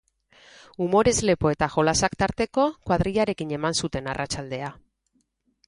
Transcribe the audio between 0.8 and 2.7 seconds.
Umorez lepo eta jolasak tarteko,